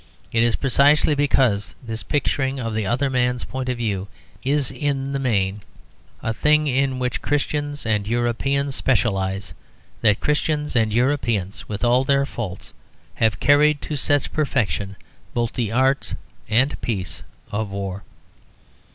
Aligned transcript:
It 0.31 0.41
is 0.41 0.55
precisely 0.55 1.13
because 1.13 1.75
this 1.83 2.01
picturing 2.01 2.59
of 2.59 2.73
the 2.73 2.87
other 2.87 3.07
man's 3.07 3.43
point 3.43 3.69
of 3.69 3.77
view 3.77 4.07
is 4.43 4.71
in 4.71 5.13
the 5.13 5.19
main 5.19 5.61
a 6.23 6.33
thing 6.33 6.65
in 6.65 6.97
which 6.97 7.21
Christians 7.21 7.85
and 7.85 8.07
Europeans 8.07 8.73
specialise 8.73 9.53
that 10.01 10.19
Christians 10.19 10.75
and 10.75 10.91
Europeans, 10.91 11.69
with 11.69 11.83
all 11.83 12.03
their 12.03 12.25
faults, 12.25 12.73
have 13.13 13.39
carried 13.39 13.79
to 13.83 13.95
such 13.95 14.33
perfection 14.33 14.95
both 15.35 15.53
the 15.53 15.71
arts 15.71 16.15
of 16.49 16.81
peace 16.81 17.21
and 17.51 17.69
war. 17.69 18.03